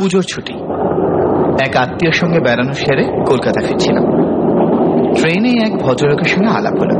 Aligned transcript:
পুজোর 0.00 0.22
ছুটি। 0.22 0.52
এক 1.68 1.76
আত্মীয়র 1.76 2.12
সঙ্গে 2.12 2.40
বেড়ানো 2.40 2.72
সেরে 2.72 3.04
কলকাতা 3.26 3.66
ফিরছিলাম। 3.66 4.04
ট্রেনে 5.14 5.48
এক 5.48 5.78
ভদ্রলোকের 5.78 6.24
সঙ্গে 6.24 6.48
আলাপ 6.48 6.74
হলো। 6.78 6.94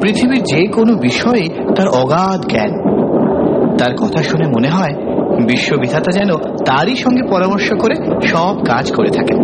পৃথিবীর 0.00 0.42
যে 0.42 0.66
কোনো 0.66 0.94
বিষয়ে 0.94 1.48
তার 1.76 1.88
অগাধ 1.88 2.40
জ্ঞান। 2.50 2.72
তার 3.78 3.96
কথা 3.96 4.22
শুনে 4.22 4.46
মনে 4.46 4.68
হয় 4.68 4.92
বিশ্ববিধাতা 5.46 6.10
যেন 6.10 6.36
তারই 6.66 6.94
সঙ্গে 6.94 7.22
পরামর্শ 7.30 7.72
করে 7.72 7.94
সব 8.22 8.64
কাজ 8.64 8.92
করে 8.92 9.08
থাকেন। 9.08 9.38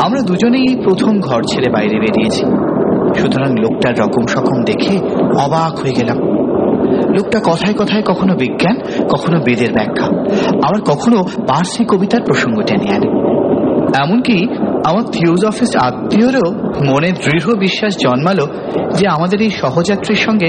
আমরা 0.00 0.20
দুজনেই 0.20 0.80
প্রথম 0.84 1.20
ঘর 1.20 1.42
ছেড়ে 1.42 1.70
বাইরে 1.72 2.00
বেরিয়েছি। 2.00 2.44
সুতরাং 3.20 3.56
লোকটার 3.56 3.98
রকম 3.98 4.26
সকম 4.26 4.62
দেখে 4.64 4.98
অবাক 5.38 5.78
হয়ে 5.78 5.92
গেলাম। 5.92 6.35
লোকটা 6.92 7.40
কথায় 7.40 7.74
কথায় 7.74 8.02
কখনো 8.02 8.34
বিজ্ঞান, 8.34 8.78
কখনো 9.08 9.40
বেদের 9.40 9.72
ব্যাখ্যা। 9.72 10.06
আবার 10.68 10.80
কখনো 10.80 11.22
পার্সি 11.22 11.84
কবিতার 11.84 12.20
প্রসঙ্গ 12.22 12.62
টেনে 12.62 12.94
আনে। 12.94 13.26
এমনকি 13.96 14.48
আমার 14.84 15.02
থিওজফিস্ট 15.02 15.76
আত্মীয়রও 15.76 16.52
মনে 16.84 17.12
দৃঢ় 17.12 17.54
বিশ্বাস 17.56 17.96
জন্মালো 17.96 18.46
যে 18.96 19.08
আমাদের 19.08 19.42
এই 19.42 19.50
সহযাত্রীর 19.50 20.16
সঙ্গে 20.16 20.48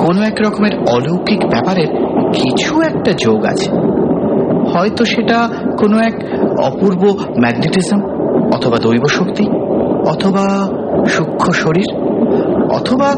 কোনো 0.00 0.22
এক 0.22 0.34
রকমের 0.46 0.78
অলৌকিক 0.88 1.40
ব্যাপারের 1.40 1.86
কিছু 2.32 2.82
একটা 2.82 3.12
যোগ 3.12 3.46
আছে। 3.46 3.70
হয়তো 4.72 5.04
সেটা 5.04 5.48
কোনো 5.78 5.98
এক 5.98 6.14
অপূর্ব 6.58 7.02
ম্যাগনেটিজম 7.40 8.00
অথবা 8.54 8.76
দৈব 8.76 9.04
শক্তি, 9.08 9.46
অথবা 10.10 10.68
সূক্ষ্ম 11.08 11.52
শরীর, 11.52 11.96
অথবা 12.70 13.14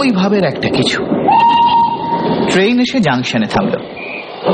ওই 0.00 0.10
ভাবের 0.10 0.44
একটা 0.44 0.68
কিছু। 0.68 1.04
ট্রেন 2.50 2.80
এসে 2.80 3.00
জাংশনে 3.00 3.46
থামলো। 3.46 3.78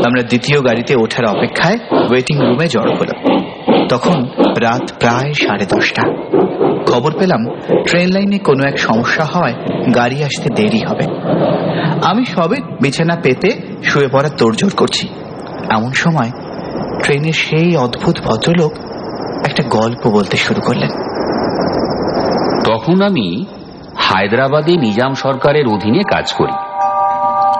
আমরা 0.05 0.23
দ্বিতীয় 0.23 0.61
গাড়িতে 0.61 0.95
ওঠার 0.97 1.25
অপেক্ষায় 1.25 1.79
ওয়েটিং 2.11 2.39
রুমে 2.41 2.67
জড়ো 2.67 2.95
হলো 2.95 3.15
তখন 3.89 4.23
রাত 4.61 4.93
প্রায় 5.01 5.33
সাড়ে 5.33 5.67
দশটা। 5.67 6.03
খবর 6.87 7.13
পেলাম, 7.19 7.45
ট্রেন 7.87 8.09
লাইনে 8.09 8.39
কোনো 8.39 8.65
এক 8.65 8.79
সমস্যা 8.79 9.25
হয় 9.25 9.55
গাড়ি 9.95 10.25
আসতে 10.25 10.51
দেরি 10.55 10.81
হবে। 10.87 11.05
আমি 12.03 12.25
সবে 12.25 12.57
বিছানা 12.83 13.17
পেতে 13.23 13.51
শুয়ে 13.83 14.09
পড়ার 14.09 14.31
তোড়জোড় 14.39 14.73
করছি। 14.77 15.09
এমন 15.71 15.93
সময় 15.93 16.31
ট্রেনের 17.03 17.33
সেই 17.33 17.77
অদ্ভুত 17.77 18.19
ভদ্রলোক 18.21 18.73
একটা 19.47 19.63
গল্প 19.63 20.09
বলতে 20.09 20.37
শুরু 20.37 20.61
করলেন। 20.61 20.91
তখন 22.65 23.03
আমি 23.03 23.45
হায়দ্রাবাদে 23.97 24.77
নিজাম 24.77 25.15
সরকারের 25.15 25.67
অধীনে 25.67 26.03
কাজ 26.03 26.33
করি। 26.33 26.68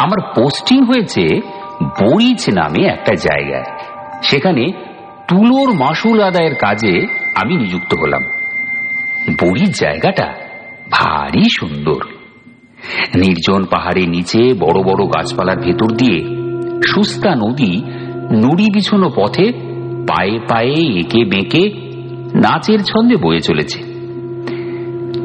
আমার 0.03 0.33
পোস্টিং 0.37 0.85
হয়েছে 0.85 1.41
বরিচ 1.83 2.49
নামে 2.49 2.87
একটা 2.87 3.15
জায়গায়। 3.15 3.65
সেখানে 4.23 4.67
তুলোর 5.29 5.75
মাসুল 5.75 6.21
আদায়ের 6.21 6.55
কাজে 6.55 7.07
আমি 7.35 7.57
নিযুক্ত 7.57 7.95
হলাম। 7.95 8.23
বরিচ 9.43 9.81
জায়গাটা 9.81 10.35
ভারী 10.91 11.49
সুন্দর। 11.61 12.01
নির্জন 13.15 13.65
পাহাড়ের 13.65 14.09
নিচে 14.09 14.55
বড় 14.61 14.83
বড় 14.83 15.07
গাছপালার 15.07 15.59
ভেতর 15.59 15.91
দিয়ে 15.97 16.19
সুস্তা 16.87 17.35
নদী 17.35 17.83
নুড়ি 18.33 18.67
বিছানো 18.75 19.11
পথে 19.17 19.53
পায়ে 20.09 20.41
পায়ে 20.49 20.75
এঁকে 20.75 21.25
বেঁকে 21.25 21.71
নাচের 22.35 22.79
ছন্দে 22.83 23.17
বয়ে 23.17 23.41
চলেছে। 23.41 23.79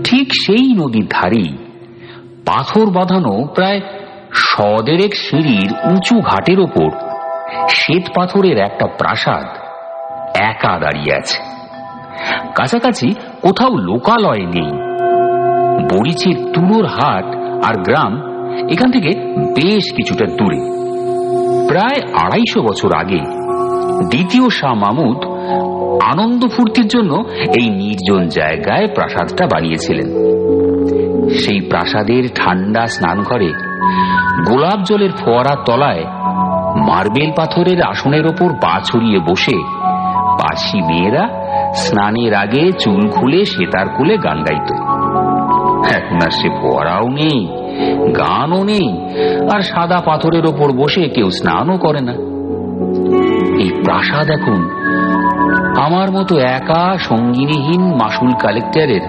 ঠিক 0.04 0.32
সেই 0.46 0.74
নদীর 0.74 1.06
ধারেই 1.10 1.58
পাথর 2.46 2.90
বাঁধানো 2.90 3.48
প্রায় 3.56 3.82
সদেরেক 4.58 5.16
সিঁড়ির 5.16 5.72
উঁচু 5.92 6.22
ঘাটের 6.22 6.60
ওপর 6.60 6.90
শ্বেত 7.70 8.04
পাথরের 8.16 8.58
একটা 8.58 8.88
প্রাসাদ 8.88 9.46
একা 10.36 10.80
দাঁড়িয়ে 10.80 11.18
আছে। 11.18 11.40
কাছাকাছি 12.56 13.16
কোথাও 13.42 13.78
লোকালয় 13.78 14.46
নেই। 14.46 14.72
বরিচের 15.84 16.54
তুলোর 16.54 16.86
হাট 16.86 17.26
আর 17.66 17.82
গ্রাম 17.82 18.14
এখান 18.70 18.92
থেকে 18.92 19.10
বেশ 19.36 19.96
কিছুটা 19.96 20.26
দূরে। 20.26 20.60
প্রায় 21.68 22.02
আড়াইশো 22.14 22.62
বছর 22.62 22.90
আগে 22.96 23.20
দ্বিতীয় 24.10 24.50
শাহ 24.50 24.74
মামুদ 24.74 25.26
আনন্দ 26.04 26.46
ফুর্তির 26.58 26.88
জন্য 26.88 27.24
এই 27.60 27.70
নির্জন 27.70 28.28
জায়গায় 28.28 28.88
প্রাসাদটা 28.88 29.46
বানিয়েছিলেন। 29.46 30.08
সেই 31.30 31.62
প্রাসাদের 31.62 32.24
ঠান্ডা 32.36 32.88
স্নান 32.88 33.24
ঘরে 33.24 33.74
গোলাপ 34.42 34.80
জলের 34.84 35.12
ফোয়ারার 35.12 35.58
তলায় 35.66 36.06
মার্বেল 36.88 37.32
পাথরের 37.36 37.82
আসনের 37.82 38.26
ওপর 38.28 38.50
পা 38.62 38.82
ছড়িয়ে 38.84 39.20
বসে 39.20 39.58
পার্সি 40.40 40.82
মেয়েরা 40.82 41.30
স্নানের 41.76 42.34
আগে 42.34 42.72
চুল 42.72 43.10
খুলে 43.10 43.46
সেতার 43.46 43.88
কুলে 43.98 44.18
গান 44.18 44.44
গাইত। 44.44 44.70
এখন 45.96 46.16
আর 46.16 46.30
সে 46.30 46.50
ফোয়ারাও 46.50 47.08
নেই, 47.10 47.48
গানও 48.14 48.64
নেই, 48.64 48.88
আর 49.54 49.62
সাদা 49.62 50.00
পাথরের 50.06 50.46
ওপর 50.46 50.72
বসে 50.72 51.10
কেউ 51.10 51.30
স্নানও 51.30 51.78
করে 51.78 52.02
না। 52.02 52.14
এই 53.64 53.82
প্রাসাদ 53.84 54.30
এখন 54.30 54.60
আমার 55.78 56.12
মতো 56.12 56.38
একা 56.38 56.98
সঙ্গিনীহীন 56.98 57.82
মাসুল 57.82 58.32
কালেক্টরের 58.40 59.02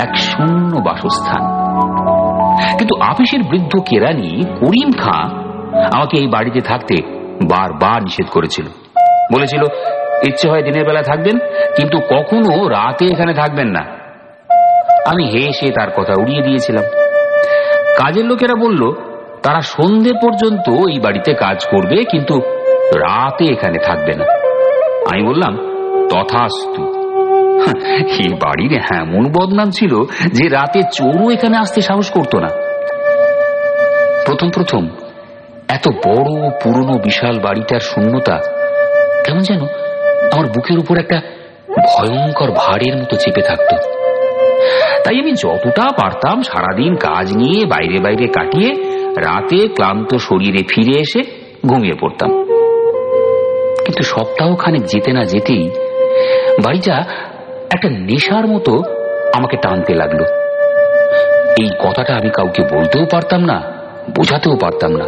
এক 0.00 0.16
শূন্য 0.16 0.76
বাসস্থান। 0.76 1.68
কিন্তু 2.78 2.94
আপিসের 3.00 3.42
বৃদ্ধ 3.42 3.76
কেরানি, 3.88 4.44
করিম 4.60 4.92
খাঁ, 4.92 5.28
আমাকে 5.92 6.18
এই 6.18 6.26
বাড়িতে 6.26 6.60
থাকতে 6.60 6.96
বারবার 7.42 8.02
নিষেধ 8.02 8.26
করেছিল। 8.30 8.66
বলেছিল, 9.34 9.62
ইচ্ছে 10.28 10.48
হয় 10.48 10.62
দিনের 10.62 10.84
বেলা 10.84 11.02
থাকবেন, 11.02 11.38
কিন্তু 11.76 12.00
কখনো 12.00 12.68
রাতে 12.68 13.06
এখানে 13.06 13.34
থাকবেন 13.34 13.68
না। 13.68 13.80
আমি 15.06 15.24
হেসে 15.24 15.70
তার 15.70 15.90
কথা 15.90 16.14
উড়িয়ে 16.20 16.42
দিয়েছিলাম। 16.42 16.84
কাজের 17.98 18.24
লোকেরা 18.24 18.54
বলল, 18.54 18.92
তারা 19.42 19.60
সন্ধে 19.60 20.12
পর্যন্ত 20.12 20.68
এই 20.68 20.98
বাড়িতে 20.98 21.34
কাজ 21.34 21.66
করবে, 21.66 22.04
কিন্তু 22.04 22.40
রাতে 22.96 23.44
এখানে 23.44 23.78
থাকবে 23.78 24.14
না। 24.14 24.24
আমি 25.10 25.22
বললাম, 25.22 25.56
তথাস্তু। 26.10 26.98
এই 28.24 28.28
বাড়ির 28.28 28.80
এমন 28.94 29.24
বদনাম 29.24 29.70
ছিল 29.70 30.04
যে 30.32 30.48
রাতে 30.48 30.82
চোরও 30.92 31.30
এখানে 31.30 31.56
আসতে 31.56 31.80
সাহস 31.80 32.10
করতো 32.10 32.40
না। 32.40 32.48
প্রথম 34.28 34.50
প্রথম 34.50 34.88
এত 35.68 35.88
বড় 35.88 36.50
পুরনো 36.62 36.98
বিশাল 36.98 37.40
বাড়িটার 37.40 37.80
শূন্যতা 37.80 38.38
কেমন 39.24 39.38
যেন 39.38 39.60
আমার 40.32 40.46
বুকের 40.46 40.78
উপর 40.78 40.98
একটা 40.98 41.20
ভয়ঙ্কর 41.70 42.50
ভারের 42.50 42.96
মতো 42.96 43.16
চেপে 43.16 43.40
থাকত। 43.40 43.74
তাই 45.04 45.20
আমি 45.20 45.32
যতটা 45.32 45.88
পারতাম 46.00 46.42
সারাদিন 46.42 46.94
কাজ 46.94 47.36
নিয়ে 47.36 47.66
বাইরে 47.66 47.98
বাইরে 47.98 48.26
কাটিয়ে 48.26 48.74
রাতে 49.08 49.68
ক্লান্ত 49.68 50.16
শরীরে 50.16 50.62
ফিরে 50.68 51.00
এসে 51.00 51.20
ঘুমিয়ে 51.66 51.94
পড়তাম। 52.00 52.30
কিন্তু 53.84 54.02
সপ্তাহ 54.02 54.54
খানেক 54.54 54.82
যেতে 54.84 55.12
না 55.12 55.24
যেতেই 55.24 55.70
বাড়িটা 56.64 57.04
একটা 57.74 57.88
নেশার 57.88 58.46
মতো 58.46 58.82
আমাকে 59.34 59.56
টানতে 59.56 59.94
লাগল। 59.94 60.24
এই 61.60 61.70
কথাটা 61.78 62.14
আমি 62.14 62.30
কাউকে 62.30 62.62
বলতেও 62.62 63.04
পারতাম 63.10 63.40
না। 63.40 63.77
বোঝাতেও 64.16 64.56
পারতাম 64.56 64.90
না। 64.90 65.04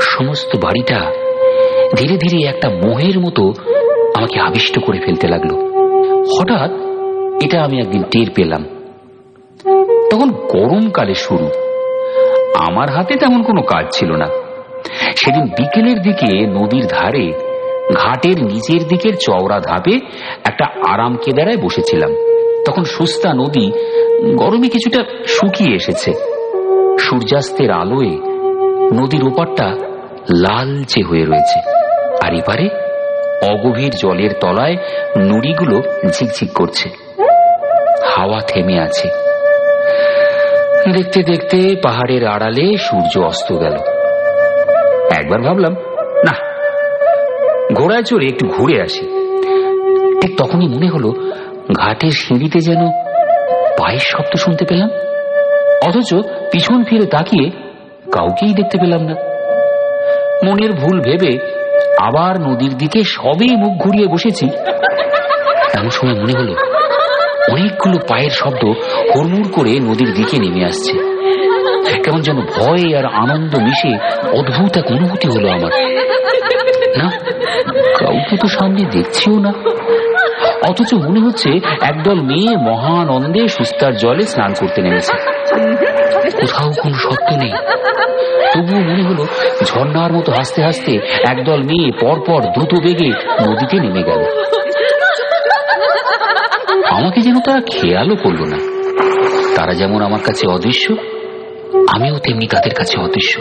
সমস্ত 0.00 0.56
বাড়িটা 0.56 1.12
ধীরে 1.96 2.16
ধীরে 2.16 2.48
একটা 2.48 2.68
মোহের 2.68 3.20
মতো 3.20 3.52
আমাকে 4.14 4.40
আবিষ্ট 4.40 4.84
করে 4.84 4.98
ফেলতে 4.98 5.28
লাগল। 5.28 5.50
হঠাৎ 6.38 6.70
এটা 7.44 7.62
আমি 7.62 7.78
একদিন 7.78 8.02
টের 8.02 8.26
পেলাম। 8.34 8.64
তখন 10.10 10.30
গরমকালে 10.30 11.14
শুরু। 11.14 11.48
আমার 12.54 12.90
হাতে 12.90 13.14
তেমন 13.16 13.42
কোনো 13.42 13.62
কাজ 13.62 13.86
ছিল 13.92 14.12
না। 14.12 14.28
সেদিন 15.16 15.46
বিকেলের 15.46 16.02
দিকে 16.02 16.46
নদীর 16.46 16.86
ধারে 16.86 17.32
ঘাটের 17.94 18.44
নিচের 18.44 18.88
দিকের 18.88 19.14
চওড়া 19.16 19.60
ধাপে 19.60 19.98
একটা 20.44 20.64
আরাম 20.64 21.16
কেদারায় 21.16 21.56
বসেছিলাম। 21.56 22.14
তখন 22.66 22.84
সুস্তা 22.84 23.34
নদী 23.34 23.70
গরমে 24.34 24.68
কিছুটা 24.68 25.04
শুকিয়ে 25.26 25.76
এসেছে। 25.76 26.27
সূর্যাস্তের 26.98 27.70
আলোয় 27.70 28.18
নদীর 28.92 29.24
ওপারটা 29.24 29.74
লালচে 30.36 31.02
হয়ে 31.02 31.24
রয়েছে। 31.24 31.70
আর 32.26 32.34
এপারে 32.34 32.68
অগভীর 33.42 33.90
জলের 33.90 34.30
তলায় 34.40 34.76
নুড়িগুলো 35.18 35.82
ঝিকঝিক 36.10 36.52
করছে। 36.52 36.88
হাওয়া 38.04 38.40
থেমে 38.40 38.80
আছে। 38.80 39.08
দেখতে 40.92 41.22
দেখতে 41.22 41.76
পাহাড়ের 41.82 42.26
আড়ালে 42.26 42.76
সূর্য 42.76 43.18
অস্ত 43.18 43.52
গেল। 43.52 43.74
একবার 45.16 45.40
ভাবলাম, 45.40 45.72
না, 46.26 46.34
ঘোড়ায় 47.74 48.02
চড়ে 48.02 48.26
একটু 48.26 48.46
ঘুরে 48.46 48.82
আসি। 48.82 49.04
ঠিক 50.20 50.38
তখনই 50.38 50.68
মনে 50.68 50.88
হলো, 50.88 51.10
ঘাটের 51.76 52.10
সিঁড়িতে 52.10 52.60
যেন 52.60 52.90
পায়ের 53.78 53.98
শব্দ 53.98 54.36
শুনতে 54.36 54.64
পেলাম। 54.64 54.90
অথচ 55.86 56.14
পিছন 56.52 56.84
ফিরে 56.84 57.06
তাকিয়ে 57.06 57.50
কাউকেই 58.12 58.54
দেখতে 58.54 58.78
পেলাম 58.78 59.00
না। 59.00 59.14
মনের 60.44 60.72
ভুল 60.72 61.00
ভেবে 61.00 61.38
আবার 62.00 62.40
নদীর 62.40 62.74
দিকে 62.78 63.02
সবেই 63.04 63.56
মুখ 63.56 63.82
ঘুরিয়ে 63.82 64.06
বসেছি। 64.06 64.46
এমন 65.74 65.90
সময় 65.90 66.14
মনে 66.14 66.32
হলো, 66.38 66.54
অনেকগুলো 67.52 67.98
পায়ের 68.08 68.30
শব্দ 68.30 68.64
হুড়মুড় 69.14 69.48
করে 69.52 69.80
নদীর 69.80 70.14
দিকে 70.14 70.38
নেমে 70.38 70.64
আসছে। 70.64 70.92
কেমন 72.02 72.20
যেন 72.20 72.36
ভয় 72.36 72.98
আর 72.98 73.04
আনন্দ 73.04 73.56
মিশে 73.56 73.92
অদ্ভুত 74.38 74.76
এক 74.76 74.86
অনুভূতি 74.90 75.28
হলো 75.28 75.48
আমার। 75.50 75.72
না, 76.96 77.10
কাউকে 77.98 78.36
তো 78.36 78.48
সামনে 78.48 78.84
দেখছিও 78.90 79.38
না। 79.38 79.52
অথচ 80.68 80.94
মনে 80.94 81.20
হচ্ছে 81.20 81.50
একদল 81.82 82.20
মেয়ে 82.20 82.56
মহানন্দে 82.56 83.48
সুস্তার 83.48 83.96
জলে 83.96 84.22
স্নান 84.22 84.54
করতে 84.60 84.82
নেমেছে। 84.82 85.37
কোথাও 86.30 86.72
কোনো 86.82 86.94
সত্য 86.94 87.34
নেই। 87.34 87.52
তবুও 88.54 88.80
মনে 88.80 89.02
হলো, 89.02 89.26
ঝর্ণার 89.64 90.12
মতো 90.12 90.32
হাসতে 90.32 90.62
হাসতে 90.62 90.92
একদল 91.28 91.62
মেয়ে 91.62 91.92
পরপর 92.00 92.40
দ্রুত 92.40 92.82
বেগে 92.82 93.12
নদীতে 93.46 93.80
নেমে 93.80 94.02
গেল। 94.02 94.24
আমাকে 96.84 97.20
যেন 97.20 97.40
তারা 97.40 97.60
খেয়ালও 97.60 98.16
করল 98.16 98.44
না। 98.44 98.58
তারা 99.56 99.74
যেমন 99.74 100.02
আমার 100.02 100.20
কাছে 100.20 100.46
অদৃশ্য, 100.46 100.94
আমিও 101.94 102.18
তেমনি 102.18 102.46
তাদের 102.46 102.74
কাছে 102.74 103.00
অদৃশ্য। 103.00 103.40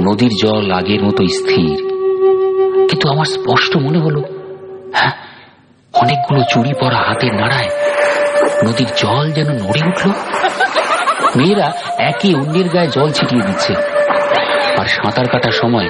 নদীর 0.00 0.30
জল 0.42 0.70
আগের 0.70 1.02
মতো 1.02 1.26
স্থির। 1.26 1.90
কিন্তু 2.88 3.08
আমার 3.08 3.24
স্পষ্ট 3.24 3.76
মনে 3.76 3.98
হলো 3.98 4.20
হ্যাঁ 4.94 5.12
অনেকগুলো 5.94 6.42
চুরি 6.50 6.74
পরা 6.80 6.96
হাতের 6.96 7.34
নাড়ায় 7.34 7.70
নদীর 8.66 8.86
জল 8.96 9.30
যেন 9.32 9.48
নড়ে 9.48 9.88
উঠল। 9.88 10.10
মেয়েরা 11.36 11.72
একই 11.98 12.34
অন্যের 12.34 12.68
গায়ে 12.68 12.88
জল 12.88 13.12
ছিটিয়ে 13.12 13.42
দিচ্ছে। 13.42 13.74
আর 14.78 14.86
সাঁতার 14.86 15.28
কাটার 15.28 15.52
সময় 15.52 15.88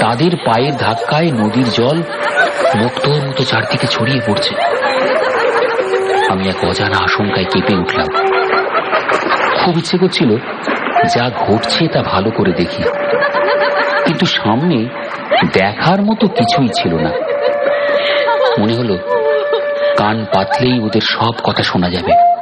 তাদের 0.00 0.30
পায়ের 0.46 0.76
ধাক্কায় 0.76 1.32
নদীর 1.32 1.70
জল 1.70 2.02
মুক্তর 2.76 3.28
মতো 3.28 3.44
চারদিকে 3.44 3.86
ছড়িয়ে 3.86 4.20
পড়ছে। 4.26 4.54
আমি 6.30 6.48
এক 6.48 6.64
অজানা 6.64 6.96
আশঙ্কায় 7.04 7.44
কেঁপে 7.44 7.74
উঠলাম। 7.74 8.06
খুব 9.64 9.78
ইচ্ছে 9.78 9.98
করছিল 9.98 10.36
যা 11.14 11.30
ঘটছে 11.30 11.88
তা 11.88 12.02
ভালো 12.02 12.30
করে 12.30 12.52
দেখি। 12.52 12.82
কিন্তু 14.06 14.26
সামনে 14.26 14.88
দেখার 15.52 16.02
মতো 16.02 16.26
কিছুই 16.26 16.68
ছিল 16.68 16.94
না। 16.94 17.10
মনে 18.58 18.74
হলো 18.74 18.98
কান 19.98 20.24
পাতলেই 20.34 20.80
ওদের 20.80 21.00
সব 21.00 21.32
কথা 21.44 21.62
শোনা 21.62 21.90
যাবে। 21.90 22.33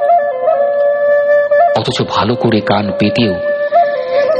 অথচ 1.77 2.01
ভালো 2.09 2.35
করে 2.35 2.59
কান 2.59 2.91
পেতেও 2.99 3.33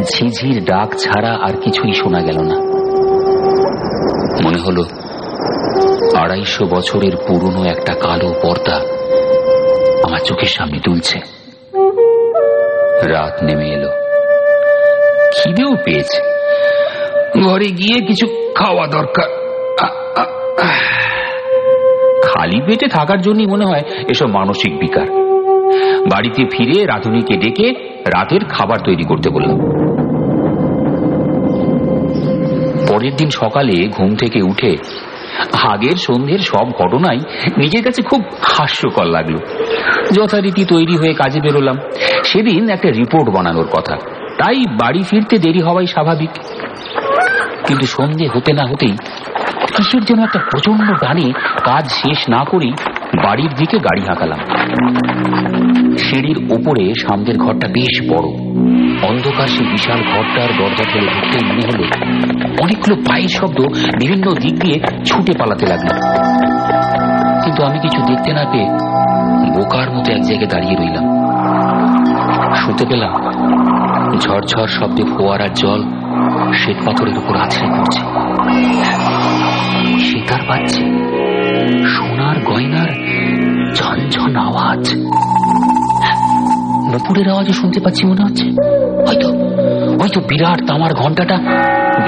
ঝিঝির 0.04 0.66
ডাক 0.66 0.96
ছাড়া 0.98 1.38
আর 1.42 1.54
কিছুই 1.62 1.94
শোনা 1.94 2.22
গেল 2.22 2.42
না। 2.42 2.56
মনে 4.44 4.58
হলো 4.58 4.84
আড়াইশো 6.18 6.66
বছরের 6.66 7.12
পুরনো 7.28 7.64
একটা 7.64 7.94
কালো 7.94 8.34
পর্দা 8.44 8.76
আমার 10.04 10.20
চোখের 10.20 10.48
সামনে 10.48 10.80
তুলছে 10.80 11.20
রাত 13.08 13.44
নেমে 13.44 13.66
এলো। 13.66 13.90
খিদেও 15.32 15.76
পেয়েছে। 15.86 16.20
ঘরে 17.44 17.66
গিয়ে 17.66 18.02
কিছু 18.02 18.28
খাওয়া 18.56 18.88
দরকার। 18.88 19.30
খালি 22.24 22.62
পেটে 22.62 22.88
থাকার 22.88 23.22
জন্যই 23.22 23.46
মনে 23.46 23.66
হয় 23.66 23.84
এসব 24.08 24.26
মানসিক 24.26 24.80
বিকার। 24.80 25.23
বাড়িতে 26.12 26.46
ফিরে 26.52 26.86
রাধুনীকে 26.86 27.38
ডেকে 27.38 27.70
রাতের 28.06 28.46
খাবার 28.46 28.80
তৈরি 28.86 29.04
করতে 29.04 29.30
বললাম 29.30 29.58
পরের 32.90 33.16
দিন 33.16 33.30
সকালে 33.30 33.88
ঘুম 33.88 34.16
থেকে 34.16 34.42
উঠে 34.42 34.78
আগের 35.68 35.96
সন্ধ্যের 35.96 36.40
সব 36.40 36.66
ঘটনাই 36.70 37.18
নিজের 37.58 37.84
কাছে 37.84 38.02
খুব 38.02 38.22
হাস্যকর 38.42 39.06
লাগল। 39.06 39.36
যথারীতি 40.12 40.66
তৈরি 40.66 40.98
হয়ে 40.98 41.14
কাজে 41.14 41.42
বেরোলাম। 41.42 41.78
সেদিন 42.24 42.70
একটা 42.70 42.92
রিপোর্ট 42.92 43.30
বানানোর 43.30 43.66
কথা। 43.66 43.96
তাই 44.38 44.56
বাড়ি 44.56 45.04
ফিরতে 45.04 45.38
দেরি 45.38 45.62
হওয়াই 45.62 45.88
স্বাভাবিক। 45.88 46.30
কিন্তু 47.68 47.86
সন্ধে 47.86 48.28
হতে 48.34 48.54
না 48.54 48.64
হতেই 48.64 48.98
কিসের 49.76 50.04
যেন 50.04 50.24
একটা 50.24 50.40
প্রচণ্ড 50.40 51.02
গানে 51.02 51.34
কাজ 51.64 51.92
শেষ 51.92 52.30
না 52.30 52.44
করেই 52.44 52.72
বাড়ির 53.24 53.52
দিকে 53.58 53.78
গাড়ি 53.78 54.02
হাঁকালাম। 54.02 54.40
সিঁড়ির 55.98 56.40
ওপরে 56.52 56.84
সামনের 56.94 57.38
ঘরটা 57.38 57.68
বেশ 57.68 57.96
বড়। 58.10 58.28
অন্ধকার 59.10 59.48
সেই 59.48 59.68
বিশাল 59.68 60.00
ঘরটার 60.12 60.50
দরজা 60.60 60.86
ফেলে 60.92 61.10
ঢুকতে 61.14 61.38
মনে 61.46 61.64
হলো, 61.68 61.84
অনেকগুলো 62.62 62.96
পায়ের 63.08 63.28
শব্দ 63.28 63.60
বিভিন্ন 64.00 64.26
দিক 64.34 64.56
দিয়ে 64.60 64.78
ছুটে 65.06 65.34
পালাতে 65.40 65.66
লাগল। 65.66 65.90
কিন্তু 67.44 67.64
আমি 67.64 67.80
কিছু 67.80 68.00
দেখতে 68.02 68.32
না 68.34 68.44
পেয়ে 68.52 68.68
বোকার 69.54 69.88
মতো 69.92 70.12
এক 70.12 70.22
জায়গায় 70.22 70.50
দাঁড়িয়ে 70.50 70.76
রইলাম। 70.76 71.06
শুতে 72.56 72.86
পেলাম 72.86 73.14
ঝরঝর 74.20 74.68
শব্দে 74.68 75.04
ফোয়ারার 75.04 75.54
জল 75.54 75.82
শ্বেত 76.54 76.78
পাথরের 76.86 77.18
উপর 77.18 77.36
আছড়ে 77.36 77.68
পড়ছে। 77.76 78.02
সেতার 80.08 80.42
পাচ্ছে 80.48 80.84
সোনার 81.88 82.38
গয়নার 82.46 82.92
ঝনঝন 83.76 84.36
আওয়াজ। 84.36 84.94
নুপুরের 86.92 87.30
আওয়াজও 87.30 87.54
শুনতে 87.54 87.80
পাচ্ছি 87.80 88.08
মনে 88.08 88.24
হচ্ছে। 88.24 88.46
হয়তো 89.08 89.28
হয়তো 90.02 90.20
বিরাট 90.20 90.68
তামার 90.68 90.94
ঘন্টাটা 90.94 91.38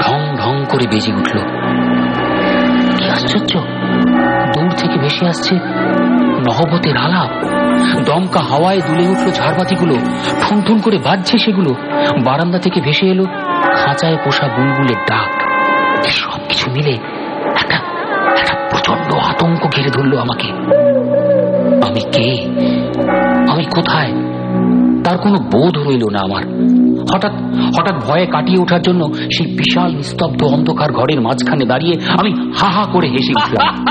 ঢং 0.00 0.36
ঢং 0.36 0.64
করে 0.70 0.86
বেজে 0.86 1.12
উঠল। 1.12 1.38
কি 2.96 3.10
আশ্চর্য! 3.10 3.60
দূর 4.54 4.70
থেকে 4.70 4.98
ভেসে 4.98 5.26
আসছে 5.26 5.54
নহবতের 6.46 6.96
আলাপ। 6.96 7.30
দমকা 8.06 8.40
হাওয়ায় 8.40 8.80
দুলে 8.80 9.08
উঠল 9.08 9.30
ঝাড়বাতিগুলো 9.30 9.94
ঠুন 10.40 10.62
ঠুন 10.62 10.80
করে 10.80 10.98
বাজছে 10.98 11.38
সেগুলো। 11.38 11.74
বারান্দা 12.24 12.58
থেকে 12.58 12.80
ভেসে 12.80 13.06
এলো 13.06 13.24
খাঁচায় 13.76 14.16
পোষা 14.24 14.48
বুলবুলের 14.48 14.96
ডাক। 14.96 15.30
সবকিছু 16.06 16.70
মিলে 16.70 16.90
একটা 17.60 17.76
একটা 18.38 18.54
প্রচণ্ড 18.70 19.14
আতঙ্ক 19.14 19.66
ঘিরে 19.76 19.90
ধরলো 19.90 20.18
আমাকে। 20.18 20.48
আমি 21.82 22.00
কে? 22.00 22.42
আমি 23.52 23.64
কোথায়? 23.64 24.12
তার 25.04 25.18
কোনো 25.18 25.36
বোধ 25.38 25.88
রইল 25.88 26.02
না 26.12 26.18
আমার। 26.22 26.42
হঠাৎ 27.14 27.32
হঠাৎ 27.78 28.04
ভয়ে 28.04 28.26
কাটিয়ে 28.26 28.58
ওঠার 28.62 28.82
জন্য 28.82 29.12
সেই 29.14 29.46
বিশাল 29.46 29.94
নিস্তব্ধ 29.94 30.44
অন্ধকার 30.44 30.92
ঘরের 30.92 31.20
মাঝখানে 31.20 31.66
দাঁড়িয়ে 31.66 31.94
আমি 32.18 32.32
হা 32.54 32.68
হা 32.68 32.84
করে 32.92 33.08
হেসে 33.08 33.32
উঠলাম। 33.36 33.84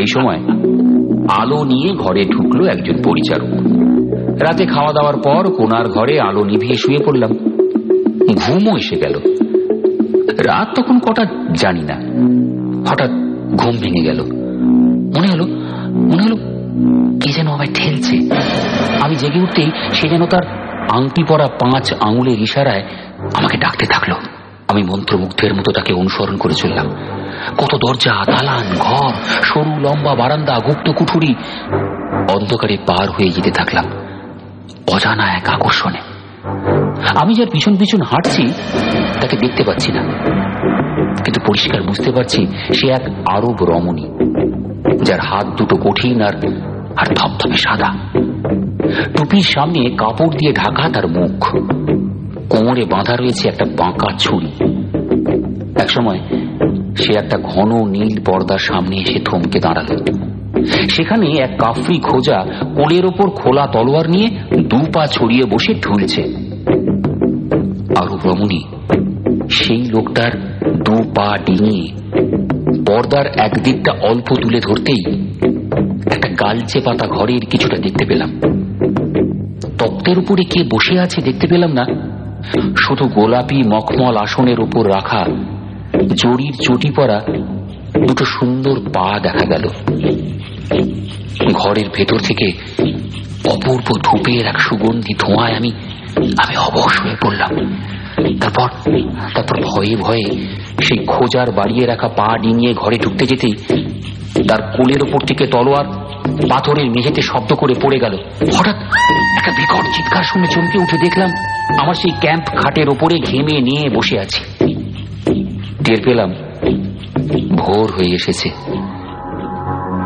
এই 0.00 0.06
সময় 0.14 0.36
আলো 1.28 1.64
নিয়ে 1.64 1.94
ঘরে 1.94 2.24
ঢুকলো 2.24 2.66
একজন 2.66 3.02
পরিচারক। 3.02 3.48
রাতে 4.42 4.66
খাওয়া 4.66 4.92
দাওয়ার 4.92 5.16
পর 5.16 5.52
কোনার 5.52 5.88
ঘরে 5.88 6.20
আলো 6.20 6.44
নিভিয়ে 6.44 6.74
শুয়ে 6.74 6.98
পড়লাম। 7.06 7.30
ঘুমও 8.36 8.76
এসে 8.76 8.96
গেল। 8.96 9.18
রাত 10.46 10.68
তখন 10.76 10.98
কটা 10.98 11.24
জানি 11.56 11.80
না। 11.80 11.94
হঠাৎ 12.90 13.10
ঘুম 13.56 13.76
ভেঙে 13.82 14.02
গেল। 14.02 14.33
মনে 15.16 15.28
হলো 15.32 15.44
মনে 16.10 16.22
হলো 16.22 16.36
কে 17.20 17.32
যেন 17.32 17.48
আমায় 17.48 17.72
ঠেলছে। 17.74 18.16
আমি 19.00 19.14
জেগে 19.16 19.40
উঠতেই 19.40 19.70
সে 19.92 20.08
যেন 20.08 20.26
তার 20.26 20.44
আংটি 20.90 21.24
পরা 21.24 21.46
পাঁচ 21.46 21.94
আঙুলের 22.00 22.40
ইশারায় 22.40 22.82
আমাকে 23.34 23.56
ডাকতে 23.58 23.86
থাকল। 23.86 24.12
আমি 24.68 24.82
মন্ত্রমুগ্ধের 24.82 25.54
মতো 25.54 25.72
তাকে 25.72 25.94
অনুসরণ 25.94 26.36
করে 26.36 26.54
চললাম। 26.54 26.86
কত 27.58 27.74
দরজা, 27.74 28.14
দালান, 28.26 28.66
ঘর, 28.78 29.12
সরু, 29.42 29.72
লম্বা 29.80 30.14
বারান্দা, 30.14 30.58
গুপ্ত 30.58 30.90
কুঠুরি 30.90 31.34
অন্ধকারে 32.34 32.76
পার 32.86 33.10
হয়ে 33.10 33.28
যেতে 33.28 33.50
থাকলাম, 33.50 33.84
অজানা 34.92 35.32
এক 35.32 35.48
আকর্ষণে। 35.48 35.98
আমি 37.16 37.34
যার 37.34 37.46
পিছন 37.52 37.76
পিছন 37.76 38.00
হাঁটছি, 38.02 38.52
তাকে 39.20 39.36
দেখতে 39.36 39.64
পাচ্ছি 39.64 39.92
না। 39.92 40.02
কিন্তু 41.24 41.40
পরিষ্কার 41.46 41.82
বুঝতে 41.82 42.12
পারছি 42.12 42.46
সে 42.74 42.88
এক 42.88 43.02
আরব 43.26 43.56
রমণী। 43.62 44.06
যার 45.02 45.20
হাত 45.20 45.46
দুটো 45.46 45.76
কঠিন 45.76 46.20
আর 46.20 46.36
আর 46.96 47.14
ধপধপে 47.14 47.56
সাদা। 47.56 47.94
টুপির 49.16 49.42
সামনে 49.42 49.90
কাপড় 49.96 50.36
দিয়ে 50.38 50.52
ঢাকা 50.52 50.88
তার 50.88 51.08
মুখ। 51.08 51.56
কোমরে 52.50 52.84
বাঁধা 52.84 53.16
রয়েছে 53.16 53.48
একটা 53.48 53.64
বাঁকা 53.64 54.16
ছুরি। 54.18 54.50
একসময় 55.80 56.18
সে 56.96 57.12
একটা 57.16 57.38
ঘন 57.38 57.88
নীল 57.88 58.22
পর্দার 58.24 58.58
সামনে 58.58 58.96
এসে 58.96 59.18
থমকে 59.18 59.60
দাঁড়াল। 59.60 59.96
সেখানে 60.64 61.38
এক 61.38 61.58
কাফরি 61.58 61.98
খোঁজা 61.98 62.38
কোলের 62.74 63.06
ওপর 63.06 63.30
খোলা 63.30 63.66
তলোয়ার 63.66 64.10
নিয়ে 64.10 64.28
দু 64.62 64.78
পা 64.94 65.06
ছড়িয়ে 65.06 65.42
বসে 65.50 65.74
ঢুলছে 65.74 66.22
আরব 67.96 68.18
রমণী 68.24 68.64
সেই 69.50 69.84
লোকটার 69.84 70.58
দু 70.84 70.96
পা 71.16 71.38
ডিঙিয়ে 71.46 72.03
পর্দার 72.94 73.26
একদিকটা 73.26 73.92
অল্প 73.92 74.34
তুলে 74.42 74.60
ধরতেই 74.60 75.02
একটা 76.06 76.28
গালচে 76.28 76.80
পাতা 76.80 77.06
ঘরের 77.06 77.46
কিছুটা 77.50 77.76
দেখতে 77.76 78.04
পেলাম। 78.04 78.40
তক্তের 79.78 80.18
উপরে 80.18 80.44
কে 80.44 80.62
বসে 80.62 81.00
আছে 81.00 81.22
দেখতে 81.22 81.46
পেলাম 81.46 81.72
না। 81.72 81.84
শুধু 82.78 83.08
গোলাপি 83.08 83.62
মখমল 83.68 84.16
আসনের 84.16 84.60
উপর 84.60 84.88
রাখা 84.88 85.24
জড়ির 86.16 86.52
চটি 86.62 86.90
পরা 86.90 87.20
দুটো 88.08 88.24
সুন্দর 88.24 88.80
পা 88.80 89.18
দেখা 89.18 89.46
গেল। 89.46 89.68
ঘরের 91.52 91.84
ভেতর 91.94 92.18
থেকে 92.18 92.52
অপূর্ব 93.50 93.96
ধূপের 94.04 94.46
এক 94.46 94.60
সুগন্ধি 94.60 95.14
ধোঁয়ায় 95.18 95.54
আমি 95.56 95.72
আমি 96.38 96.56
অবশ 96.56 97.02
হয়ে 97.02 97.16
পড়লাম। 97.22 97.80
তারপর 99.34 99.56
ভয়ে 99.62 99.96
ভয়ে 99.96 100.26
সেই 100.82 101.06
খোঁজার 101.06 101.50
বাড়িয়ে 101.50 101.86
রাখা 101.86 102.08
পা 102.08 102.38
ডিঙিয়ে 102.38 102.74
ঘরে 102.74 102.96
ঢুকতে 102.98 103.26
যেতেই 103.26 103.54
তার 104.48 104.62
কোলের 104.62 105.02
ওপর 105.02 105.20
থেকে 105.26 105.46
তলোয়ার 105.46 105.86
পাথরের 106.50 106.90
মেঝেতে 106.90 107.22
শব্দ 107.22 107.54
করে 107.54 107.74
পড়ে 107.82 107.98
গেল। 107.98 108.14
হঠাৎ 108.58 108.76
একটা 109.38 109.50
বিকট 109.50 109.84
চিৎকার 109.96 110.22
শুনে 110.22 110.46
চমকে 110.46 110.78
উঠে 110.78 110.98
দেখলাম, 110.98 111.30
আমার 111.80 111.94
সেই 111.94 112.12
ক্যাম্প 112.20 112.46
খাটের 112.56 112.88
ওপরে 112.88 113.16
ঘেমে 113.18 113.60
নিয়ে 113.60 113.88
বসে 113.94 114.18
আছি। 114.18 114.40
টের 115.84 116.00
পেলাম 116.04 116.30
ভোর 117.56 117.86
হয়ে 117.96 118.14
এসেছে। 118.14 118.48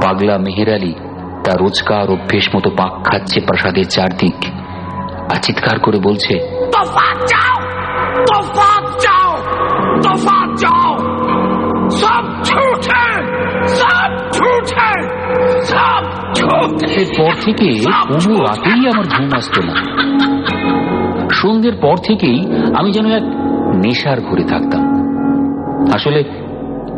পাগলা 0.03 0.39
মেহের 0.39 0.75
আলী 0.75 0.93
তার 1.45 1.59
রোজকার 1.61 2.11
অভ্যেস 2.11 2.47
মতো 2.57 2.71
পাক 2.71 2.93
খাচ্ছে 3.05 3.41
প্রাসাদের 3.41 3.85
চারদিক। 3.85 4.35
আর 5.31 5.41
চিৎকার 5.43 5.79
করে 5.79 5.99
বলছে 5.99 6.35
তফাৎ 6.73 7.19
সব 15.65 16.05
ঝুঠ 16.35 17.45
থেকে 17.45 17.81
কোনো 17.85 18.41
রাতেই 18.41 18.89
আমার 18.89 19.05
ঘুম 19.19 19.29
আসতো 19.37 19.63
না। 19.63 19.75
সন্ধ্যের 21.33 21.73
পর 21.83 21.97
থেকেই 21.97 22.47
আমি 22.75 22.93
যেন 22.93 23.07
এক 23.07 23.23
নেশার 23.75 24.21
ঘুরে 24.21 24.45
থাকতাম। 24.45 24.83
আসলে 25.95 26.25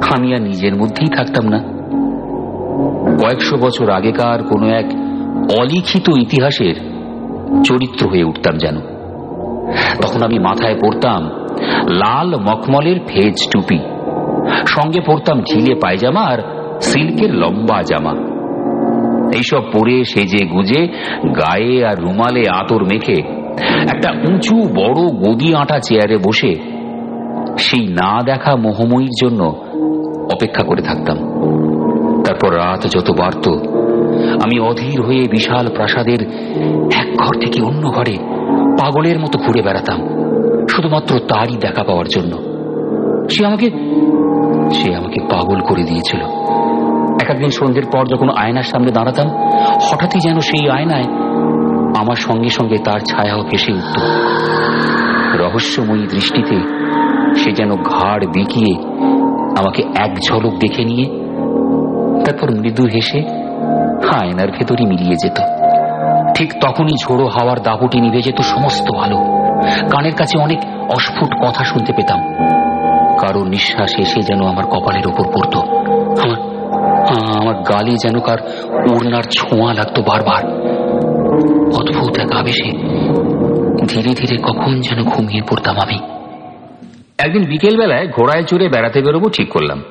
খামিয়া 0.01 0.39
নিজের 0.39 0.77
মধ্যেই 0.77 1.09
থাকতাম 1.09 1.49
না। 1.49 1.59
কয়েকশো 3.19 3.57
বছর 3.57 3.91
আগেকার 3.91 4.43
কোনো 4.43 4.67
এক 4.69 4.87
অলিখিত 5.59 6.09
ইতিহাসের 6.09 6.75
চরিত্র 7.65 8.09
হয়ে 8.09 8.25
উঠতাম 8.25 8.59
যেন। 8.59 9.00
তখন 10.03 10.23
আমি 10.23 10.39
মাথায় 10.39 10.75
পড়তাম 10.75 11.23
লাল 11.89 12.37
মখমলের 12.37 12.99
ফেজ 13.07 13.37
টুপি। 13.53 13.79
সঙ্গে 14.67 15.01
পড়তাম 15.07 15.41
ঢিলে 15.41 15.75
পায়জামা 15.75 16.21
আর 16.21 16.39
সিল্কের 16.81 17.35
লম্বা 17.35 17.83
জামা। 17.83 18.15
এইসব 19.35 19.63
পরে 19.73 20.05
সেজে 20.05 20.47
গুজে, 20.47 20.87
গায়ে 21.27 21.85
আর 21.85 21.97
রুমালে 21.99 22.43
আতর 22.53 22.85
মেখে 22.85 23.23
একটা 23.95 24.11
উঁচু 24.33 24.57
বড় 24.57 25.01
গদি 25.09 25.55
আঁটা 25.55 25.79
চেয়ারে 25.79 26.17
বসে 26.17 26.55
সেই 27.59 27.87
না 27.87 28.23
দেখা 28.27 28.57
মোহময়ীর 28.57 29.15
জন্য 29.23 29.45
অপেক্ষা 30.33 30.63
করে 30.63 30.83
থাকতাম। 30.83 31.17
তারপর 32.25 32.55
রাত 32.55 32.83
যত 32.87 33.11
বাড়ত, 33.11 33.49
আমি 34.45 34.61
অধীর 34.61 35.03
হয়ে 35.03 35.29
বিশাল 35.29 35.67
প্রাসাদের 35.75 36.21
এক 36.95 37.17
ঘর 37.17 37.35
থেকে 37.41 37.63
অন্য 37.63 37.89
ঘরে 37.89 38.17
পাগলের 38.81 39.21
মতো 39.21 39.39
ঘুরে 39.39 39.63
বেড়াতাম। 39.63 40.01
শুধুমাত্র 40.69 41.19
তারই 41.19 41.57
দেখা 41.57 41.83
পাওয়ার 41.83 42.07
জন্য। 42.07 42.33
সে 43.31 43.47
আমাকে 43.47 43.71
সে 44.75 44.95
আমাকে 44.95 45.21
পাগল 45.21 45.61
করে 45.61 45.83
দিয়েছিল। 45.83 46.21
এক 47.23 47.31
একদিন 47.31 47.51
সন্ধ্যের 47.51 47.85
পর 47.93 48.07
যখন 48.07 48.29
আয়নার 48.29 48.63
সামনে 48.63 48.91
দাঁড়াতাম, 48.91 49.29
হঠাৎই 49.83 50.21
যেন 50.21 50.41
সেই 50.41 50.71
আয়নায় 50.71 51.05
আমার 51.97 52.17
সঙ্গে 52.17 52.49
সঙ্গে 52.49 52.77
তার 52.79 53.01
ছায়াও 53.01 53.43
ভেসে 53.43 53.73
উঠত। 53.73 54.01
রহস্যময়ী 55.41 56.07
দৃষ্টিতে 56.07 56.57
সে 57.35 57.53
যেন 57.53 57.77
ঘাড় 57.77 58.27
বিকিয়ে 58.27 58.75
আমাকে 59.59 59.83
এক 59.95 60.19
ঝলক 60.29 60.53
দেখে 60.59 60.85
নিয়ে, 60.85 61.05
তারপর 62.25 62.51
মৃদু 62.51 62.83
হেসে 62.83 63.19
আয়নার 64.21 64.51
ভেতরই 64.51 64.87
মিলিয়ে 64.87 65.15
যেত। 65.15 65.60
ঠিক 66.35 66.53
তখনই 66.63 66.97
ঝোড়ো 67.03 67.27
হাওয়ার 67.29 67.63
দাপটি 67.63 68.01
নিভে 68.01 68.23
যেত 68.23 68.41
সমস্ত 68.41 68.95
আলো। 68.95 69.19
কানের 69.91 70.15
কাছে 70.15 70.39
অনেক 70.39 70.59
অস্ফুট 70.91 71.35
কথা 71.43 71.65
শুনতে 71.65 71.93
পেতাম। 71.93 72.21
কারও 73.19 73.45
নিঃশ্বাস 73.45 73.99
এসে 73.99 74.21
যেন 74.23 74.47
আমার 74.47 74.65
কপালের 74.65 75.07
উপর 75.07 75.25
পড়ত। 75.25 75.57
আমার 77.39 77.55
গালে 77.55 77.91
যেন 77.91 78.21
কার 78.21 78.39
ওড়নার 78.91 79.23
ছোঁয়া 79.23 79.75
লাগতো 79.75 80.03
বারবার। 80.03 80.45
অদ্ভুত 81.75 82.19
এক 82.19 82.33
আবেশে 82.33 82.71
ধীরে 83.89 84.15
ধীরে 84.15 84.37
কখন 84.37 84.81
যেন 84.81 85.05
ঘুমিয়ে 85.05 85.43
পড়তাম 85.43 85.77
আমি। 85.77 85.99
একদিন 87.19 87.45
বিকেল 87.45 87.77
বেলায় 87.77 88.09
ঘোড়ায় 88.09 88.43
চড়ে 88.43 88.69
বেড়াতে 88.69 89.03
বেরোবো 89.03 89.29
ঠিক 89.29 89.49
করলাম। 89.49 89.83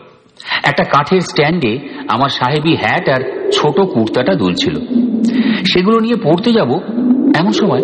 একটা 0.63 0.84
কাঠের 0.84 1.22
স্ট্যান্ডে 1.22 1.79
আমার 2.08 2.29
সাহেবী 2.29 2.75
হ্যাট 2.75 3.10
আর 3.10 3.51
ছোট 3.51 3.79
কুর্তাটা 3.79 4.34
দুলছিল। 4.34 4.75
সেগুলো 5.66 6.00
নিয়ে 6.00 6.16
পড়তে 6.16 6.51
যাব 6.54 6.72
এমন 7.36 7.51
সময় 7.51 7.84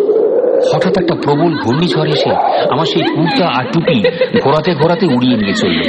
হঠাৎ 0.72 0.98
একটা 0.98 1.14
প্রবল 1.22 1.50
ঘূর্ণিঝড় 1.64 2.08
এসে 2.08 2.30
আমার 2.70 2.86
সেই 2.86 3.02
কুর্তা 3.14 3.46
আর 3.46 3.64
টুপি 3.72 4.02
ঘোরাতে 4.42 4.74
ঘোরাতে 4.74 5.06
উড়িয়ে 5.06 5.36
নিয়ে 5.36 5.52
চলল। 5.52 5.80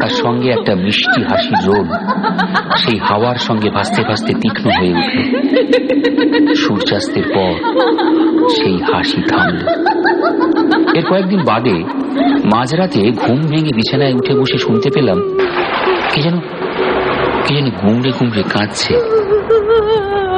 তার 0.00 0.08
সঙ্গে 0.08 0.48
একটা 0.50 0.74
মিষ্টি 0.74 1.22
হাসির 1.22 1.66
রোল 1.66 1.88
সেই 2.76 2.98
হাওয়ার 2.98 3.36
সঙ্গে 3.36 3.70
ভাসতে 3.70 4.02
ভাসতে 4.02 4.32
তীক্ষ্ণ 4.34 4.70
হয়ে 4.70 4.90
উঠল। 4.90 5.18
সূর্যাস্তের 6.54 7.26
পর 7.34 7.52
সেই 8.48 8.78
হাসি 8.92 9.22
থামল। 9.30 9.58
এর 10.94 11.04
কয়েকদিন 11.10 11.40
বাদে 11.44 11.84
মাঝরাতে 12.54 13.00
ঘুম 13.00 13.40
ভেঙে 13.40 13.72
বিছানায় 13.76 14.14
উঠে 14.14 14.34
বসে 14.34 14.58
শুনতে 14.58 14.90
পেলাম 14.90 15.18
কে 16.12 16.22
যেন 16.22 16.40
কে 17.46 17.54
যেন 17.54 17.70
গুমড়ে 17.70 18.10
গুমড়ে 18.20 18.42
কাঁদছে। 18.42 19.21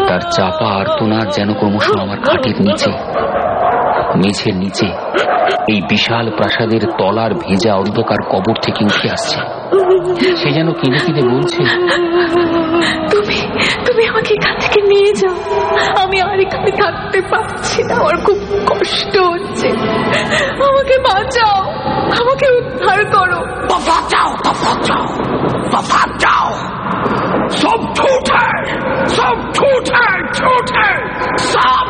তার 0.08 0.23
চাপা 0.37 0.66
আর 0.66 0.76
আর্তনাদ 0.80 1.26
যেন 1.30 1.49
ক্রমশ 1.54 1.87
আমার 2.00 2.18
খাটের 2.20 2.56
নিচে 2.61 2.90
মেঝের 4.20 4.56
নিচে 4.56 4.87
এই 5.73 5.80
বিশাল 5.88 6.26
প্রাসাদের 6.37 6.82
তলার 6.99 7.32
ভেজা 7.34 7.73
অন্ধকার 7.75 8.20
কবর 8.32 8.56
থেকে 8.62 8.84
উঠে 8.84 9.06
আসছে। 9.11 9.38
সে 10.40 10.49
যেন 10.52 10.68
কেঁদে 10.73 10.99
কেঁদে 11.06 11.23
বলছে 11.28 11.61
তুমি 13.11 13.38
তুমি 13.87 14.02
আমাকে 14.06 14.30
এখান 14.34 14.54
থেকে 14.61 14.80
নিয়ে 14.82 15.12
যাও। 15.20 15.37
আমি 16.02 16.16
আর 16.20 16.38
এখানে 16.40 16.70
থাকতে 16.70 17.18
পারছি 17.30 17.82
না 17.82 17.94
আমার 17.94 18.16
খুব 18.26 18.38
কষ্ট 18.66 19.14
হচ্ছে। 19.32 19.68
আমাকে 20.68 20.96
বাঁচাও 21.08 21.56
আমাকে 22.20 22.46
উদ্ধার 22.58 23.00
করো। 23.14 23.40
যাও 24.12 24.30
তফাৎ 25.73 26.11
যাও 26.23 26.50
সব 27.61 27.78
ঝুঠ 27.96 28.28
ঝুঠ 30.37 30.67
হ্যায় 30.76 31.03
সব 31.53 31.87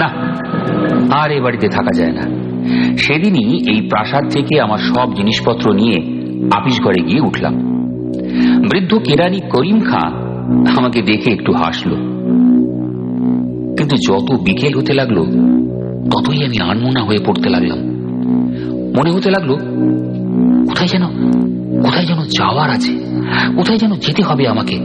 না, 0.00 0.08
আর 1.20 1.30
এ 1.30 1.40
বাড়িতে 1.40 1.68
থাকা 1.68 1.92
যায় 1.96 2.12
না। 2.12 2.24
সেদিনই 2.96 3.54
এই 3.72 3.80
প্রাসাদ 3.90 4.24
থেকে 4.30 4.60
আমার 4.60 4.78
সব 4.78 5.14
জিনিসপত্র 5.14 5.72
নিয়ে 5.72 5.96
আপিস 6.52 6.76
ঘরে 6.80 7.00
গিয়ে 7.08 7.20
উঠলাম। 7.20 7.54
বৃদ্ধ 8.70 8.92
কেরানি 8.94 9.40
করিম 9.40 9.78
খাঁ 9.80 10.10
আমাকে 10.78 11.02
দেখে 11.02 11.30
একটু 11.30 11.52
হাসলো। 11.52 11.96
কিন্তু 13.78 13.96
যত 14.08 14.28
বিকেল 14.42 14.72
হতে 14.78 14.92
লাগল, 14.94 15.18
ততই 16.12 16.40
আমি 16.46 16.58
আনমোনা 16.70 17.02
হয়ে 17.04 17.20
পড়তে 17.26 17.48
লাগলাম। 17.50 17.80
মনে 18.96 19.10
হতে 19.10 19.30
লাগল 19.30 19.50
কোথায় 20.74 20.88
যেন 20.88 21.06
কোথায় 21.82 22.06
যেন 22.06 22.18
যাওয়ার 22.18 22.70
আছে, 22.70 22.92
কোথায় 23.56 23.78
যেন 23.78 23.92
যেতে 23.92 24.22
হবে 24.22 24.48
আমাকে। 24.48 24.76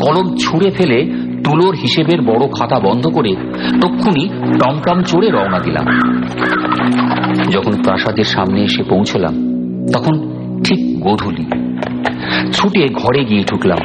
কলম 0.00 0.36
ছুঁড়ে 0.36 0.70
ফেলে 0.70 1.04
তুলোর 1.44 1.74
হিসেবের 1.74 2.22
বড় 2.22 2.46
খাতা 2.46 2.78
বন্ধ 2.80 3.06
করে 3.06 3.36
তক্ষুনি 3.82 4.28
টমটম 4.58 5.02
চড়ে 5.02 5.28
রওনা 5.30 5.58
দিলাম। 5.58 5.86
যখন 7.50 7.82
প্রাসাদের 7.82 8.24
সামনে 8.24 8.62
এসে 8.62 8.82
পৌঁছলাম, 8.82 9.34
তখন 9.94 10.14
ঠিক 10.64 11.00
গোধূলি। 11.00 11.44
ছুটে 12.52 12.88
ঘরে 12.88 13.24
গিয়ে 13.24 13.42
ঢুকলাম। 13.42 13.78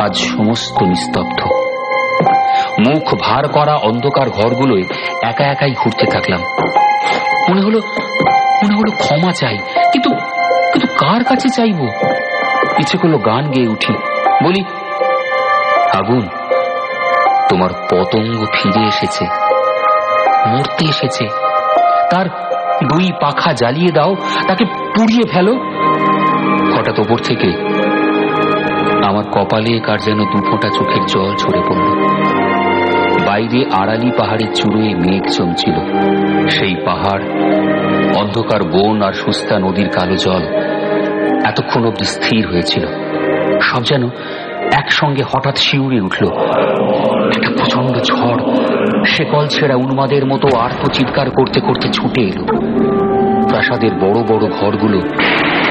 আজ 0.00 0.16
সমস্ত 0.16 0.82
নিস্তব্ধ। 0.82 1.40
মুখ 2.88 3.14
ভার 3.20 3.48
করা 3.48 3.74
অন্ধকার 3.74 4.30
ঘরগুলোয় 4.30 4.82
একা 5.22 5.44
একাই 5.44 5.72
ঘুরতে 5.72 6.06
থাকলাম। 6.06 6.40
মনে 7.50 7.60
হলো 7.60 7.80
হলো 8.80 8.96
ক্ষমা 8.96 9.32
চাই। 9.32 9.56
কিন্তু 9.92 10.10
কিন্তু 10.72 10.86
কার 10.86 11.24
কাছে 11.24 11.48
চাইব? 11.48 11.88
ইচ্ছে 12.78 12.98
করল 12.98 13.16
গান 13.16 13.50
গেয়ে 13.50 13.68
উঠি। 13.68 13.92
বলি, 14.44 14.64
আগুন, 15.94 16.28
তোমার 17.48 17.70
পতঙ্গ 17.90 18.44
ফিরে 18.54 18.88
এসেছে। 18.88 19.24
মরতে 20.48 20.84
এসেছে। 20.88 21.28
তার 22.10 22.26
দুই 22.84 23.12
পাখা 23.20 23.52
জ্বালিয়ে 23.52 23.92
দাও, 23.92 24.16
তাকে 24.48 24.64
পুড়িয়ে 24.64 25.22
ফেলো। 25.30 25.54
হঠাৎ 26.76 26.98
ওপর 26.98 27.18
থেকে 27.18 27.52
আমার 29.04 29.24
কপালে 29.32 29.80
কার 29.80 30.00
যেন 30.00 30.18
দুফোঁটা 30.18 30.68
চোখের 30.68 31.06
জল 31.06 31.36
ঝরে 31.36 31.60
পড়ল। 31.68 32.06
বাইরে 33.26 33.64
আড়ালি 33.72 34.10
পাহাড়ের 34.18 34.54
চূড়োয় 34.54 34.94
মেঘ 34.94 35.22
জমছিল। 35.22 35.74
সেই 36.48 36.74
পাহাড় 36.74 37.22
অন্ধকার 38.16 38.64
বন 38.64 39.02
আর 39.02 39.12
সুস্তা 39.12 39.58
নদীর 39.58 39.88
কালো 39.88 40.16
জল 40.16 40.42
এতক্ষণ 41.46 41.84
অব্দি 41.84 42.04
স্থির 42.04 42.46
হয়েছিল। 42.46 42.86
সব 43.62 43.82
যেন 43.82 44.08
একসঙ্গে 44.72 45.22
হঠাৎ 45.22 45.56
শিউরে 45.56 46.00
উঠল। 46.00 46.26
একটা 47.36 47.50
প্রচণ্ড 47.56 47.98
ঝড়, 47.98 48.54
শেকল 49.06 49.46
ছেঁড়া 49.46 49.74
উন্মাদের 49.74 50.26
মতো 50.26 50.58
আর্থ 50.58 50.90
চিৎকার 50.90 51.30
করতে 51.30 51.60
করতে 51.60 51.88
ছুটে 51.88 52.20
এলো। 52.20 52.44
প্রাসাদের 53.48 53.94
বড় 53.94 54.22
বড় 54.22 54.48
ঘরগুলো, 54.48 55.00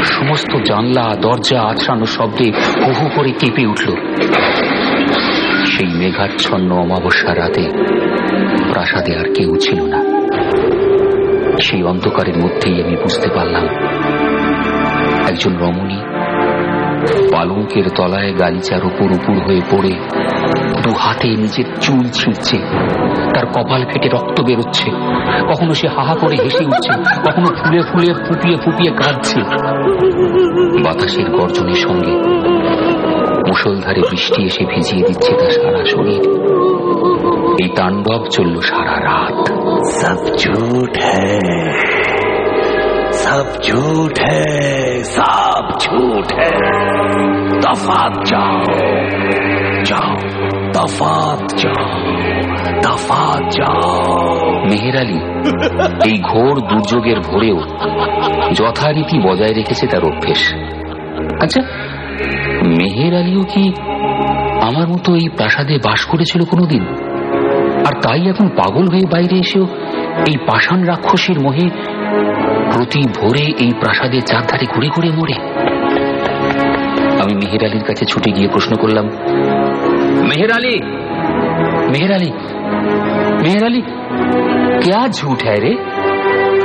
সমস্ত 0.03 0.57
জানলা, 0.65 1.15
দরজা 1.21 1.61
আছড়ানো 1.61 2.05
শব্দে 2.05 2.51
হু 2.85 3.09
করে 3.15 3.31
কেঁপে 3.31 3.65
উঠল। 3.65 3.93
সেই 5.65 5.87
মেঘাচ্ছন্ন 5.87 6.71
অমাবস্যা 6.75 7.35
রাতে 7.35 7.69
প্রাসাদে 8.73 9.15
আর 9.15 9.33
কেউ 9.33 9.55
ছিল 9.55 9.83
না। 9.83 10.08
সেই 11.61 11.83
অন্ধকারের 11.83 12.37
মধ্যেই 12.37 12.83
আমি 12.83 12.95
বুঝতে 12.95 13.29
পারলাম। 13.35 13.65
একজন 15.27 15.57
রমণী 15.57 15.99
পালঙ্কের 17.31 17.83
তলায় 17.95 18.33
গালিচার 18.39 18.85
উপর 18.85 19.07
উপর 19.11 19.35
হয়ে 19.47 19.61
পড়ে 19.71 19.93
দু 20.83 20.91
হাতে 20.97 21.27
নিজের 21.27 21.65
চুল 21.81 22.09
ছিঁড়ছে, 22.13 22.57
তার 23.33 23.45
কপাল 23.45 23.85
ফেটে 23.85 24.09
রক্ত 24.09 24.41
বেরোচ্ছে। 24.41 24.91
কখনো 25.49 25.73
সে 25.73 25.87
হাহা 25.87 26.15
করে 26.15 26.35
হেসে 26.43 26.63
উঠছে, 26.65 26.93
কখনো 27.27 27.47
ফুলে 27.47 27.81
ফুলে 27.81 28.13
ফুপিয়ে 28.13 28.57
ফুপিয়ে 28.57 28.91
কাঁদছে। 28.91 29.39
বাতাসের 30.83 31.29
গর্জনের 31.29 31.75
সঙ্গে 31.75 32.13
মুসলধারে 33.47 34.01
বৃষ্টি 34.11 34.45
এসে 34.45 34.65
ভিজিয়ে 34.65 35.03
দিচ্ছে 35.07 35.31
তার 35.33 35.51
সারা 35.51 35.85
শরীর। 35.85 36.21
এই 37.59 37.69
তাণ্ডব 37.75 38.21
চলল 38.31 38.59
সারা 38.59 38.95
রাত। 38.99 39.49
সব 39.99 40.19
ঝুট 40.37 40.93
সব 43.13 43.45
ঝুট 43.63 44.17
সব 45.03 45.63
ঝুট 45.79 46.27
তফাত 47.61 48.13
যাও 48.25 48.57
যাও 49.83 50.13
তফাত 50.73 51.41
যাও 51.57 51.87
তফাত 52.81 53.43
যাও 53.57 53.81
মেহের 54.65 54.97
আলী 54.97 55.19
এই 56.09 56.17
ঘোর 56.21 56.55
দুর্যোগের 56.61 57.19
ভোরেও 57.19 57.57
যথারীতি 58.53 59.17
বজায় 59.19 59.53
রেখেছে 59.53 59.87
তার 59.87 60.03
অভ্যেস। 60.05 60.41
আচ্ছা 61.41 61.61
মেহের 62.77 63.13
আলীও 63.15 63.43
কি 63.43 63.71
আমার 64.61 64.87
মতো 64.87 65.15
এই 65.15 65.29
প্রাসাদে 65.37 65.77
বাস 65.77 66.05
করেছিল 66.05 66.43
কোনোদিন? 66.45 66.83
আর 67.89 68.01
তাই 68.01 68.21
এখন 68.29 68.47
পাগল 68.49 68.85
হয়ে 68.87 69.05
বাইরে 69.11 69.35
এসেও 69.35 69.65
এই 70.27 70.37
পাষাণ 70.47 70.83
রাক্ষসীর 70.83 71.39
মোহে 71.39 71.69
প্রতি 72.73 73.01
ভোরে 73.17 73.45
এই 73.63 73.71
প্রাসাদের 73.79 74.21
চারধারে 74.21 74.65
ঘুরে 74.73 74.89
ঘুরে 74.89 75.09
মরে। 75.11 75.37
আমি 77.21 77.33
মেহের 77.33 77.65
আলীর 77.65 77.83
কাছে 77.83 78.05
ছুটে 78.05 78.31
গিয়ে 78.31 78.47
প্রশ্ন 78.47 78.75
করলাম, 78.75 79.05
মেহের 80.29 80.51
আলী 80.51 80.75
মেহের 81.91 82.11
আলী 82.11 82.31
মেহের 83.43 83.63
আলী 83.63 83.81
কেয়া 84.81 85.07
ঝুট 85.07 85.39
হ্যায় 85.43 85.59
রে? 85.59 85.73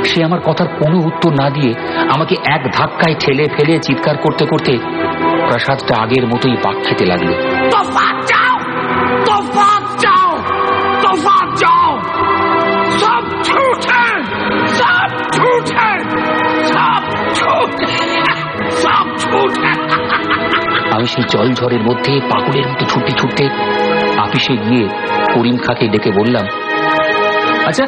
সে 0.05 0.23
আমার 0.23 0.41
কথার 0.45 0.67
কোনো 0.67 0.97
উত্তর 0.97 1.31
না 1.41 1.49
দিয়ে 1.49 1.71
আমাকে 2.09 2.35
এক 2.45 2.61
ধাক্কায় 2.77 3.15
ঠেলে 3.19 3.45
ফেলে 3.55 3.79
চিৎকার 3.79 4.17
করতে 4.17 4.45
করতে 4.45 4.73
প্রাসাদটা 5.47 5.93
আগের 6.03 6.27
মতোই 6.27 6.55
পাক 6.63 6.75
খেতে 6.83 7.05
লাগল। 7.05 7.29
সেই 21.14 21.24
জল 21.24 21.48
ঝড়ের 21.54 21.82
মধ্যে 21.82 22.12
পাগলের 22.30 22.66
মতো 22.68 22.84
ছুটতে 22.84 23.12
ছুটতে 23.12 23.44
আপিসে 24.18 24.54
গিয়ে 24.56 24.86
করিম 25.34 25.56
খাকে 25.56 25.84
ডেকে 25.88 26.10
বললাম 26.10 26.44
আচ্ছা 27.66 27.84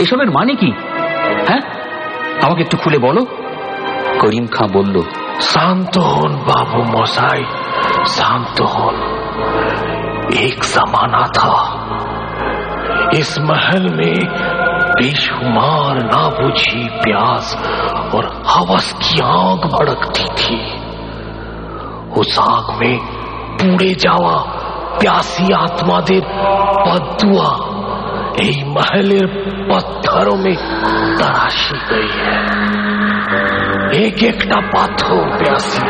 এসবের 0.00 0.30
মানে 0.30 0.54
কি 0.54 0.70
হ্যাঁ 1.48 1.62
আমাকে 2.42 2.60
একটু 2.62 2.76
খুলে 2.76 2.98
বলো 2.98 3.22
করিম 4.20 4.46
খাঁ 4.46 4.68
বলল 4.68 4.96
शांत 5.42 5.96
होन 5.98 6.34
बाबू 6.48 6.82
मोसाई 6.84 7.42
शांत 8.08 8.60
होन 8.72 8.96
एक 10.38 10.58
जमाना 10.64 11.22
था 11.38 11.56
इस 13.12 13.30
महल 13.40 13.88
में 13.88 14.18
बेशुमार 14.92 16.02
ना 16.04 16.22
बुझी 16.28 16.84
प्यास 17.02 17.54
और 18.14 18.24
हवस 18.46 18.92
की 18.92 19.20
आग 19.30 19.66
भड़कती 19.74 20.26
थी 20.38 20.60
उस 22.20 22.32
आग 22.46 22.66
में 22.80 22.96
পুড়ে 23.58 23.90
যাওয়া 24.04 24.36
প্যাসি 25.00 25.46
আত্মাদের 25.64 26.24
বদুয়া 26.84 27.50
এই 28.44 28.56
महलेर 28.76 29.26
पत्थरों 29.68 30.36
में 30.44 30.56
तराशी 31.18 31.78
गई 31.90 32.12
है 32.20 32.38
एक 34.04 34.18
একটা 34.30 34.58
পাথর 34.74 35.20
प्यासी 35.38 35.82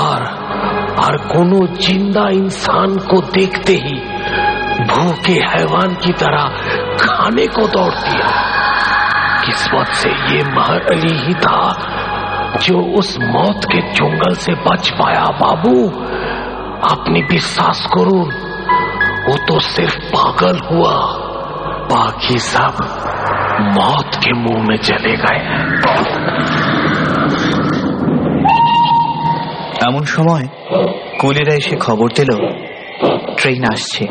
और 0.00 0.20
और 1.04 1.16
कोनो 1.32 1.60
जिंदा 1.78 2.26
इंसान 2.36 2.96
को 3.10 3.20
देखते 3.36 3.74
ही 3.84 3.96
भूखे 4.90 5.38
हैवान 5.52 5.94
की 6.02 6.12
तरह 6.22 6.44
खाने 7.02 7.46
को 7.56 7.66
दौड़ 7.76 7.94
दिया 8.06 8.28
किस्मत 9.46 9.88
से 10.02 10.10
ये 10.30 10.42
महर 10.56 10.80
अली 10.94 11.14
ही 11.24 11.34
था 11.44 11.60
जो 12.66 12.78
उस 12.98 13.16
मौत 13.34 13.64
के 13.72 13.80
जंगल 13.92 14.34
से 14.44 14.54
बच 14.64 14.90
पाया 15.00 15.24
बाबू 15.40 15.74
अपनी 16.90 17.22
विश्वास 17.32 17.86
करो 17.94 18.18
वो 19.28 19.36
तो 19.48 19.58
सिर्फ 19.68 19.96
पागल 20.14 20.58
हुआ 20.70 20.94
बाकी 21.92 22.38
सब 22.46 22.82
मौत 23.76 24.20
के 24.24 24.32
मुंह 24.42 24.62
में 24.68 24.76
चले 24.88 25.16
गए 25.24 25.40
এমন 29.86 30.04
সময় 30.16 30.44
কুলিরা 31.20 31.54
এসে 31.60 31.76
খবর 31.86 32.08
দিল 32.18 32.30
ট্রেন 33.38 33.64
আসছে 33.72 34.02